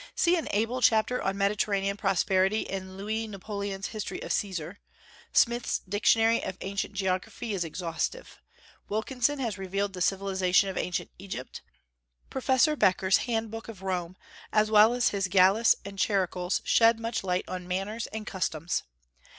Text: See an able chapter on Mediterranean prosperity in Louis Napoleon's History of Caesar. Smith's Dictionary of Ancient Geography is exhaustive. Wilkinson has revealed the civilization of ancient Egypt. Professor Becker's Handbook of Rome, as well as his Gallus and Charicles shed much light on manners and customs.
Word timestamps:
See 0.15 0.35
an 0.35 0.47
able 0.49 0.81
chapter 0.81 1.21
on 1.21 1.37
Mediterranean 1.37 1.95
prosperity 1.95 2.61
in 2.61 2.97
Louis 2.97 3.27
Napoleon's 3.27 3.89
History 3.89 4.19
of 4.23 4.31
Caesar. 4.33 4.79
Smith's 5.31 5.77
Dictionary 5.87 6.43
of 6.43 6.57
Ancient 6.61 6.95
Geography 6.95 7.53
is 7.53 7.63
exhaustive. 7.63 8.41
Wilkinson 8.89 9.37
has 9.37 9.59
revealed 9.59 9.93
the 9.93 10.01
civilization 10.01 10.69
of 10.69 10.75
ancient 10.79 11.11
Egypt. 11.19 11.61
Professor 12.31 12.75
Becker's 12.75 13.17
Handbook 13.29 13.67
of 13.67 13.83
Rome, 13.83 14.17
as 14.51 14.71
well 14.71 14.95
as 14.95 15.09
his 15.09 15.27
Gallus 15.27 15.75
and 15.85 15.99
Charicles 15.99 16.61
shed 16.65 16.99
much 16.99 17.23
light 17.23 17.45
on 17.47 17.67
manners 17.67 18.07
and 18.07 18.25
customs. 18.25 18.81